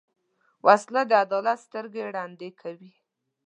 [0.65, 2.91] وسله د عدالت سترګې ړندې کوي